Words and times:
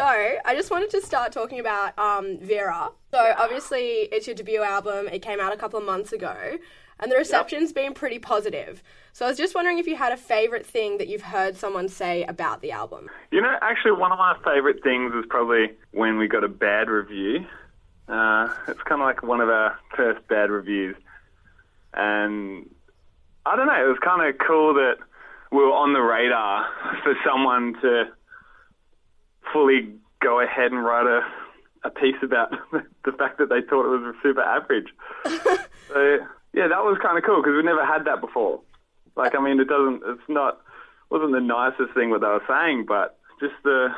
So 0.00 0.06
I 0.06 0.54
just 0.54 0.70
wanted 0.70 0.88
to 0.92 1.02
start 1.02 1.30
talking 1.30 1.60
about 1.60 1.98
um, 1.98 2.38
Vera. 2.38 2.88
So 3.10 3.34
obviously 3.36 4.08
it's 4.10 4.26
your 4.26 4.34
debut 4.34 4.62
album. 4.62 5.08
It 5.08 5.20
came 5.20 5.40
out 5.40 5.52
a 5.52 5.58
couple 5.58 5.78
of 5.78 5.84
months 5.84 6.14
ago, 6.14 6.56
and 7.00 7.12
the 7.12 7.16
reception's 7.16 7.74
been 7.74 7.92
pretty 7.92 8.18
positive. 8.18 8.82
So 9.12 9.26
I 9.26 9.28
was 9.28 9.36
just 9.36 9.54
wondering 9.54 9.78
if 9.78 9.86
you 9.86 9.96
had 9.96 10.12
a 10.12 10.16
favorite 10.16 10.64
thing 10.64 10.96
that 10.96 11.08
you've 11.08 11.20
heard 11.20 11.54
someone 11.54 11.86
say 11.86 12.22
about 12.24 12.62
the 12.62 12.72
album. 12.72 13.10
You 13.30 13.42
know, 13.42 13.54
actually, 13.60 13.92
one 13.92 14.10
of 14.10 14.16
my 14.16 14.34
favourite 14.42 14.82
things 14.82 15.12
was 15.12 15.26
probably 15.28 15.72
when 15.90 16.16
we 16.16 16.28
got 16.28 16.44
a 16.44 16.48
bad 16.48 16.88
review. 16.88 17.44
Uh, 18.08 18.48
it's 18.68 18.82
kind 18.84 19.02
of 19.02 19.06
like 19.06 19.22
one 19.22 19.42
of 19.42 19.50
our 19.50 19.78
first 19.94 20.26
bad 20.28 20.48
reviews. 20.48 20.96
And 21.92 22.70
I 23.44 23.54
don't 23.54 23.66
know, 23.66 23.84
it 23.84 23.86
was 23.86 23.98
kind 24.02 24.26
of 24.26 24.38
cool 24.38 24.72
that 24.72 24.96
we 25.52 25.58
were 25.58 25.74
on 25.74 25.92
the 25.92 26.00
radar 26.00 26.66
for 27.02 27.14
someone 27.22 27.74
to 27.82 28.04
fully 29.52 29.92
go 30.22 30.40
ahead 30.40 30.72
and 30.72 30.84
write 30.84 31.06
a, 31.06 31.20
a 31.86 31.90
piece 31.90 32.16
about 32.22 32.50
the 33.04 33.12
fact 33.12 33.38
that 33.38 33.48
they 33.48 33.62
thought 33.62 33.86
it 33.86 33.98
was 33.98 34.14
super 34.22 34.42
average. 34.42 34.88
so, 35.88 36.18
yeah, 36.52 36.68
that 36.68 36.84
was 36.84 36.98
kind 37.02 37.16
of 37.16 37.24
cool 37.24 37.42
because 37.42 37.56
we 37.56 37.62
never 37.62 37.84
had 37.84 38.04
that 38.04 38.20
before. 38.20 38.60
Like, 39.16 39.34
I 39.34 39.40
mean, 39.42 39.60
it 39.60 39.68
doesn't, 39.68 40.02
it's 40.06 40.28
not, 40.28 40.60
wasn't 41.10 41.32
the 41.32 41.40
nicest 41.40 41.94
thing 41.94 42.10
what 42.10 42.20
they 42.20 42.26
were 42.26 42.44
saying, 42.48 42.84
but 42.86 43.18
just 43.40 43.54
the 43.64 43.88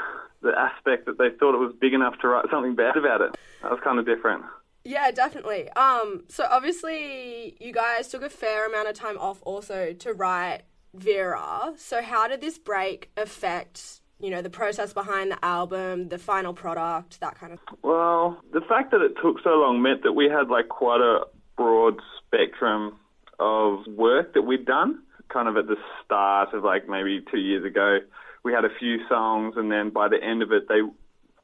the 0.43 0.53
aspect 0.59 1.07
that 1.07 1.19
they 1.19 1.31
thought 1.39 1.55
it 1.55 1.59
was 1.59 1.73
big 1.81 1.95
enough 1.95 2.19
to 2.21 2.29
write 2.29 2.45
something 2.51 2.75
bad 2.75 2.97
about 2.97 3.21
it. 3.21 3.37
That 3.63 3.71
was 3.71 3.81
kind 3.83 3.99
of 3.99 4.07
different. 4.07 4.45
Yeah, 4.85 5.11
definitely. 5.13 5.71
Um, 5.71 6.25
so 6.29 6.47
obviously 6.51 7.57
you 7.61 7.73
guys 7.73 8.09
took 8.09 8.23
a 8.23 8.29
fair 8.29 8.67
amount 8.67 8.89
of 8.89 8.95
time 8.95 9.17
off 9.19 9.41
also 9.43 9.93
to 9.93 10.13
write 10.13 10.63
Vera. 10.95 11.75
So 11.77 12.03
how 12.03 12.27
did 12.27 12.41
this 12.41 12.59
break 12.59 13.11
affect, 13.17 14.01
you 14.23 14.31
know, 14.31 14.41
the 14.41 14.51
process 14.51 14.93
behind 14.93 15.33
the 15.33 15.45
album, 15.45 16.09
the 16.09 16.19
final 16.19 16.55
product, 16.55 17.21
that 17.21 17.39
kind 17.39 17.53
of 17.53 17.59
Well, 17.83 18.41
the 18.53 18.61
fact 18.63 18.93
that 18.93 19.03
it 19.03 19.13
took 19.23 19.43
so 19.43 19.51
long 19.51 19.83
meant 19.83 20.03
that 20.05 20.13
we 20.13 20.27
had 20.27 20.49
like 20.49 20.69
quite 20.69 21.01
a 21.01 21.27
broad 21.57 22.01
spectrum 22.19 22.97
of 23.39 23.87
work 23.89 24.35
that 24.35 24.43
we'd 24.43 24.65
done 24.65 25.03
kind 25.29 25.49
of 25.49 25.57
at 25.57 25.67
the 25.67 25.77
start 26.05 26.55
of 26.55 26.63
like 26.63 26.89
maybe 26.89 27.25
two 27.31 27.39
years 27.39 27.65
ago 27.65 27.99
we 28.45 28.53
had 28.53 28.65
a 28.65 28.75
few 28.79 28.99
songs, 29.09 29.55
and 29.57 29.71
then 29.71 29.91
by 29.91 30.09
the 30.09 30.23
end 30.23 30.43
of 30.43 30.53
it, 30.53 30.69
they 30.69 30.81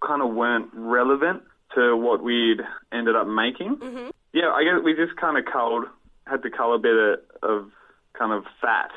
kind 0.04 0.22
of 0.22 0.34
weren't 0.34 0.68
relevant 0.72 1.42
to 1.74 1.96
what 1.96 2.22
we'd 2.22 2.60
ended 2.92 3.14
up 3.14 3.26
making. 3.26 3.76
Mm-hmm. 3.76 4.10
Yeah, 4.32 4.50
I 4.50 4.64
guess 4.64 4.82
we 4.84 4.94
just 4.94 5.16
kind 5.16 5.38
of 5.38 5.44
culled, 5.44 5.84
had 6.26 6.42
to 6.42 6.50
cull 6.50 6.74
a 6.74 6.78
bit 6.78 6.96
of, 6.96 7.18
of 7.42 7.70
kind 8.18 8.32
of 8.32 8.44
fat 8.60 8.90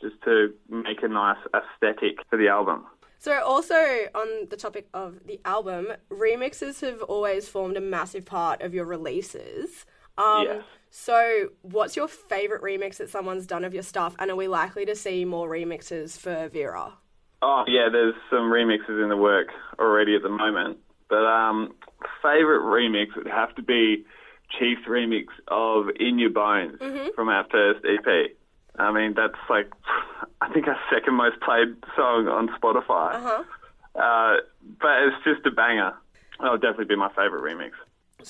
just 0.00 0.14
to 0.24 0.54
make 0.68 1.02
a 1.02 1.08
nice 1.08 1.38
aesthetic 1.52 2.18
for 2.30 2.36
the 2.36 2.48
album. 2.48 2.86
So, 3.18 3.42
also 3.42 3.74
on 4.14 4.48
the 4.48 4.56
topic 4.56 4.86
of 4.94 5.26
the 5.26 5.40
album, 5.44 5.88
remixes 6.10 6.80
have 6.82 7.02
always 7.02 7.48
formed 7.48 7.76
a 7.76 7.80
massive 7.80 8.24
part 8.24 8.62
of 8.62 8.74
your 8.74 8.84
releases. 8.84 9.84
Um, 10.16 10.44
yes. 10.44 10.62
So, 10.90 11.48
what's 11.62 11.96
your 11.96 12.08
favourite 12.08 12.62
remix 12.62 12.96
that 12.98 13.10
someone's 13.10 13.46
done 13.46 13.64
of 13.64 13.74
your 13.74 13.82
stuff, 13.82 14.14
and 14.18 14.30
are 14.30 14.36
we 14.36 14.48
likely 14.48 14.86
to 14.86 14.94
see 14.94 15.24
more 15.24 15.48
remixes 15.48 16.16
for 16.16 16.48
Vera? 16.48 16.94
Oh 17.42 17.64
yeah, 17.68 17.88
there's 17.90 18.14
some 18.30 18.50
remixes 18.50 19.02
in 19.02 19.08
the 19.08 19.16
work 19.16 19.48
already 19.78 20.16
at 20.16 20.22
the 20.22 20.28
moment. 20.28 20.78
But 21.08 21.24
um, 21.24 21.74
favorite 22.22 22.62
remix 22.62 23.16
would 23.16 23.26
have 23.26 23.54
to 23.56 23.62
be 23.62 24.04
Chief's 24.58 24.82
remix 24.88 25.26
of 25.48 25.86
"In 26.00 26.18
Your 26.18 26.30
Bones" 26.30 26.78
mm-hmm. 26.80 27.08
from 27.14 27.28
our 27.28 27.46
first 27.50 27.84
EP. 27.84 28.36
I 28.78 28.92
mean, 28.92 29.14
that's 29.14 29.38
like 29.48 29.70
I 30.40 30.52
think 30.52 30.68
our 30.68 30.78
second 30.92 31.14
most 31.14 31.40
played 31.40 31.76
song 31.96 32.28
on 32.28 32.48
Spotify. 32.48 33.14
Uh-huh. 33.14 33.44
Uh, 33.94 34.36
but 34.80 35.02
it's 35.02 35.24
just 35.24 35.44
a 35.46 35.50
banger. 35.50 35.92
That'll 36.40 36.58
definitely 36.58 36.84
be 36.84 36.96
my 36.96 37.08
favorite 37.08 37.42
remix. 37.42 37.72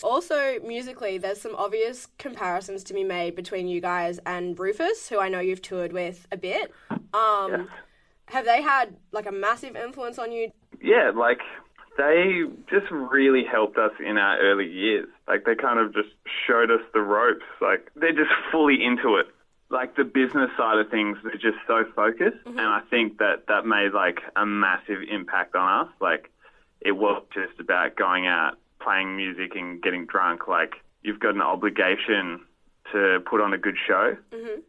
Also, 0.02 0.58
musically, 0.64 1.18
there's 1.18 1.40
some 1.40 1.54
obvious 1.56 2.08
comparisons 2.18 2.84
to 2.84 2.94
be 2.94 3.04
made 3.04 3.34
between 3.34 3.68
you 3.68 3.80
guys 3.80 4.18
and 4.26 4.58
Rufus, 4.58 5.08
who 5.08 5.18
I 5.18 5.28
know 5.28 5.40
you've 5.40 5.62
toured 5.62 5.92
with 5.92 6.26
a 6.30 6.36
bit. 6.36 6.72
Um, 6.90 7.50
yes 7.50 7.68
have 8.30 8.44
they 8.44 8.62
had 8.62 8.96
like 9.12 9.26
a 9.26 9.32
massive 9.32 9.76
influence 9.76 10.18
on 10.18 10.32
you? 10.32 10.50
Yeah, 10.82 11.10
like 11.14 11.40
they 11.96 12.42
just 12.70 12.90
really 12.90 13.44
helped 13.44 13.78
us 13.78 13.92
in 14.04 14.18
our 14.18 14.38
early 14.38 14.70
years. 14.70 15.08
Like 15.26 15.44
they 15.44 15.54
kind 15.54 15.78
of 15.78 15.92
just 15.92 16.10
showed 16.46 16.70
us 16.70 16.80
the 16.92 17.00
ropes. 17.00 17.44
Like 17.60 17.90
they're 17.96 18.12
just 18.12 18.30
fully 18.52 18.84
into 18.84 19.16
it. 19.16 19.26
Like 19.70 19.96
the 19.96 20.04
business 20.04 20.50
side 20.56 20.78
of 20.78 20.90
things, 20.90 21.18
they're 21.22 21.32
just 21.32 21.58
so 21.66 21.84
focused, 21.94 22.38
mm-hmm. 22.44 22.58
and 22.58 22.66
I 22.66 22.80
think 22.88 23.18
that 23.18 23.46
that 23.48 23.66
made 23.66 23.92
like 23.92 24.20
a 24.34 24.46
massive 24.46 25.02
impact 25.10 25.54
on 25.54 25.86
us. 25.86 25.92
Like 26.00 26.30
it 26.80 26.92
was 26.92 27.22
just 27.34 27.60
about 27.60 27.96
going 27.96 28.26
out, 28.26 28.58
playing 28.80 29.16
music, 29.16 29.54
and 29.54 29.82
getting 29.82 30.06
drunk. 30.06 30.48
Like 30.48 30.76
you've 31.02 31.20
got 31.20 31.34
an 31.34 31.42
obligation 31.42 32.40
to 32.92 33.20
put 33.28 33.42
on 33.42 33.52
a 33.52 33.58
good 33.58 33.76
show. 33.86 34.16
Mm-hmm 34.32 34.60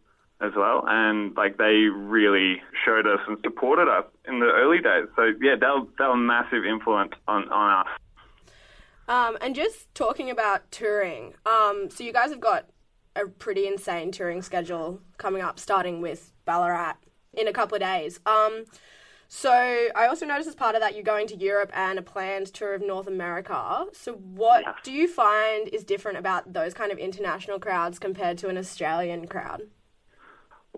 as 0.41 0.53
well, 0.55 0.83
and 0.87 1.35
like 1.35 1.57
they 1.57 1.87
really 1.91 2.61
showed 2.85 3.05
us 3.05 3.19
and 3.27 3.37
supported 3.43 3.89
us 3.89 4.05
in 4.27 4.39
the 4.39 4.45
early 4.45 4.79
days. 4.79 5.05
So 5.15 5.33
yeah, 5.41 5.55
they 5.59 5.67
were, 5.67 5.85
they 5.97 6.05
were 6.05 6.11
a 6.11 6.17
massive 6.17 6.65
influence 6.65 7.13
on 7.27 7.49
on 7.49 7.85
us. 7.85 7.87
Um, 9.07 9.37
and 9.41 9.55
just 9.55 9.93
talking 9.95 10.29
about 10.29 10.71
touring, 10.71 11.33
um, 11.45 11.89
so 11.89 12.03
you 12.03 12.13
guys 12.13 12.29
have 12.29 12.39
got 12.39 12.67
a 13.15 13.27
pretty 13.27 13.67
insane 13.67 14.11
touring 14.11 14.41
schedule 14.41 15.01
coming 15.17 15.41
up, 15.41 15.59
starting 15.59 16.01
with 16.01 16.31
Ballarat 16.45 16.95
in 17.33 17.47
a 17.47 17.53
couple 17.53 17.75
of 17.75 17.81
days. 17.81 18.19
Um, 18.25 18.65
so 19.27 19.51
I 19.51 20.07
also 20.07 20.25
noticed 20.25 20.49
as 20.49 20.55
part 20.55 20.73
of 20.73 20.81
that 20.81 20.95
you're 20.95 21.03
going 21.03 21.27
to 21.27 21.35
Europe 21.35 21.69
and 21.73 21.99
a 21.99 22.01
planned 22.01 22.47
tour 22.47 22.73
of 22.73 22.81
North 22.81 23.07
America. 23.07 23.85
So 23.93 24.13
what 24.13 24.63
yeah. 24.63 24.73
do 24.83 24.91
you 24.91 25.07
find 25.07 25.67
is 25.67 25.83
different 25.83 26.17
about 26.17 26.51
those 26.51 26.73
kind 26.73 26.91
of 26.91 26.97
international 26.97 27.59
crowds 27.59 27.99
compared 27.99 28.39
to 28.39 28.49
an 28.49 28.57
Australian 28.57 29.27
crowd? 29.27 29.61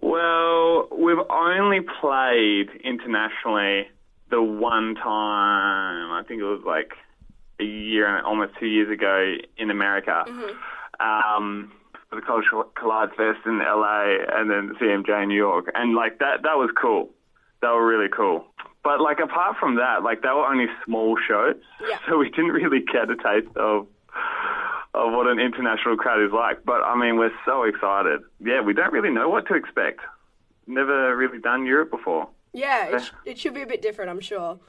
Well, 0.02 0.90
we've 0.92 1.26
only 1.30 1.80
played 2.02 2.70
internationally 2.84 3.88
the 4.30 4.42
one 4.42 4.96
time. 4.96 6.12
I 6.12 6.24
think 6.28 6.42
it 6.42 6.46
was 6.46 6.64
like 6.66 6.92
a 7.60 7.64
year 7.64 8.08
and 8.08 8.26
almost 8.26 8.54
two 8.60 8.68
years 8.68 8.92
ago 8.92 9.36
in 9.58 9.72
America. 9.72 10.26
Mm-hmm. 10.28 11.38
Um, 11.38 11.72
the 12.12 12.22
Culture 12.22 12.64
Collide 12.76 13.10
Fest 13.16 13.40
in 13.46 13.60
LA 13.60 14.18
and 14.34 14.50
then 14.50 14.76
CMJ 14.80 15.24
in 15.24 15.30
New 15.30 15.36
York. 15.36 15.72
And 15.74 15.96
like 15.96 16.20
that, 16.20 16.44
that 16.44 16.58
was 16.58 16.70
cool. 16.80 17.10
That 17.62 17.72
were 17.72 17.86
really 17.86 18.10
cool. 18.10 18.46
But 18.84 19.00
like 19.00 19.20
apart 19.20 19.58
from 19.60 19.76
that, 19.76 20.04
like 20.04 20.22
they 20.22 20.30
were 20.30 20.46
only 20.46 20.66
small 20.86 21.16
shows, 21.28 21.56
yeah. 21.88 21.98
so 22.10 22.18
we 22.18 22.30
didn't 22.30 22.52
really 22.52 22.80
get 22.80 23.10
a 23.10 23.16
taste 23.16 23.56
of 23.56 23.88
of 24.94 25.14
what 25.14 25.28
an 25.28 25.40
international 25.40 25.96
crowd 25.96 26.22
is 26.22 26.34
like. 26.34 26.66
But 26.66 26.82
I 26.84 26.98
mean, 26.98 27.18
we're 27.18 27.32
so 27.46 27.64
excited. 27.64 28.22
Yeah, 28.40 28.62
we 28.62 28.74
don't 28.74 28.92
really 28.92 29.12
know 29.12 29.30
what 29.30 29.48
to 29.48 29.54
expect. 29.54 30.02
Never 30.68 31.16
really 31.16 31.40
done 31.40 31.66
Europe 31.66 31.92
before. 31.92 32.28
Yeah, 32.54 32.98
it, 32.98 33.04
sh- 33.04 33.12
it 33.26 33.40
should 33.40 33.54
be 33.54 33.62
a 33.62 33.68
bit 33.68 33.82
different, 33.82 34.10
I'm 34.10 34.20
sure. 34.20 34.60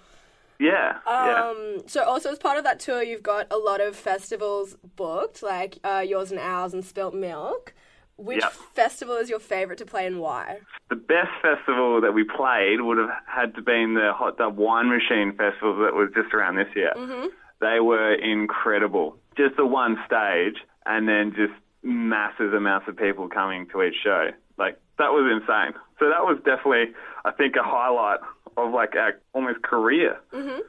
Yeah, 0.62 0.98
um, 1.06 1.74
yeah. 1.76 1.82
So 1.86 2.04
also 2.04 2.30
as 2.30 2.38
part 2.38 2.58
of 2.58 2.64
that 2.64 2.78
tour, 2.78 3.02
you've 3.02 3.22
got 3.22 3.46
a 3.50 3.56
lot 3.56 3.80
of 3.80 3.96
festivals 3.96 4.76
booked, 4.96 5.42
like 5.42 5.78
uh, 5.84 6.04
Yours 6.06 6.30
and 6.30 6.40
Owls 6.40 6.72
and 6.72 6.84
Spilt 6.84 7.14
Milk. 7.14 7.74
Which 8.16 8.42
yep. 8.42 8.52
festival 8.52 9.16
is 9.16 9.30
your 9.30 9.40
favourite 9.40 9.78
to 9.78 9.86
play 9.86 10.06
and 10.06 10.20
why? 10.20 10.58
The 10.90 10.96
best 10.96 11.30
festival 11.40 12.00
that 12.02 12.12
we 12.12 12.24
played 12.24 12.82
would 12.82 12.98
have 12.98 13.08
had 13.26 13.54
to 13.56 13.62
been 13.62 13.94
the 13.94 14.12
Hot 14.14 14.36
Dub 14.36 14.56
Wine 14.58 14.88
Machine 14.88 15.32
Festival 15.32 15.76
that 15.82 15.94
was 15.94 16.10
just 16.14 16.32
around 16.32 16.56
this 16.56 16.68
year. 16.76 16.92
Mm-hmm. 16.94 17.28
They 17.60 17.80
were 17.80 18.14
incredible 18.14 19.16
just 19.36 19.56
the 19.56 19.66
one 19.66 19.96
stage 20.06 20.56
and 20.86 21.08
then 21.08 21.32
just 21.34 21.52
massive 21.82 22.54
amounts 22.54 22.88
of 22.88 22.96
people 22.96 23.28
coming 23.28 23.66
to 23.72 23.82
each 23.82 23.96
show. 24.02 24.30
Like 24.58 24.78
that 24.98 25.10
was 25.12 25.30
insane. 25.30 25.74
So 25.98 26.08
that 26.08 26.22
was 26.22 26.38
definitely, 26.44 26.94
I 27.24 27.30
think, 27.32 27.56
a 27.56 27.62
highlight 27.62 28.20
of 28.56 28.72
like 28.72 28.94
our 28.96 29.20
almost 29.32 29.62
career. 29.62 30.18
Mm-hmm. 30.32 30.60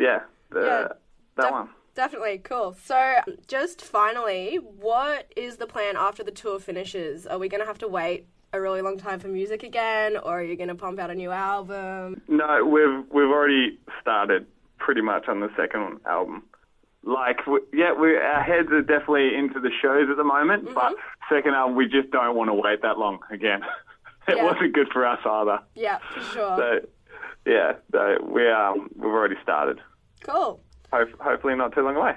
Yeah, 0.00 0.20
the, 0.50 0.60
yeah, 0.60 0.88
that 1.36 1.42
def- 1.42 1.50
one. 1.50 1.68
Definitely 1.94 2.38
cool. 2.38 2.76
So, 2.82 3.16
just 3.46 3.82
finally, 3.82 4.56
what 4.56 5.32
is 5.36 5.56
the 5.56 5.66
plan 5.66 5.96
after 5.96 6.22
the 6.22 6.30
tour 6.30 6.58
finishes? 6.60 7.26
Are 7.26 7.38
we 7.38 7.48
going 7.48 7.60
to 7.60 7.66
have 7.66 7.78
to 7.78 7.88
wait 7.88 8.26
a 8.52 8.60
really 8.60 8.80
long 8.80 8.96
time 8.96 9.18
for 9.18 9.28
music 9.28 9.62
again, 9.62 10.16
or 10.16 10.40
are 10.40 10.42
you 10.42 10.56
going 10.56 10.68
to 10.68 10.74
pump 10.74 10.98
out 10.98 11.10
a 11.10 11.14
new 11.14 11.30
album? 11.30 12.22
No, 12.28 12.64
we've 12.64 13.04
we've 13.12 13.30
already 13.30 13.78
started 14.00 14.46
pretty 14.78 15.02
much 15.02 15.28
on 15.28 15.40
the 15.40 15.50
second 15.56 16.00
album 16.06 16.44
like 17.02 17.40
yeah, 17.72 17.92
we 17.92 18.16
our 18.16 18.42
heads 18.42 18.68
are 18.72 18.82
definitely 18.82 19.34
into 19.34 19.60
the 19.60 19.70
shows 19.80 20.08
at 20.10 20.16
the 20.16 20.24
moment, 20.24 20.64
mm-hmm. 20.64 20.74
but 20.74 20.94
second 21.28 21.54
album 21.54 21.76
we 21.76 21.86
just 21.86 22.10
don't 22.10 22.36
want 22.36 22.48
to 22.48 22.54
wait 22.54 22.82
that 22.82 22.98
long 22.98 23.20
again. 23.30 23.62
it 24.28 24.36
yeah. 24.36 24.44
wasn't 24.44 24.74
good 24.74 24.88
for 24.92 25.06
us 25.06 25.20
either. 25.24 25.60
Yeah, 25.74 25.98
for 26.12 26.20
sure. 26.20 26.56
So 26.56 26.88
yeah, 27.46 27.72
so 27.92 28.16
we 28.22 28.50
um 28.50 28.88
we've 28.96 29.04
already 29.10 29.36
started. 29.42 29.78
Cool. 30.22 30.60
Ho- 30.92 31.06
hopefully 31.20 31.54
not 31.54 31.74
too 31.74 31.82
long 31.82 31.96
away. 31.96 32.14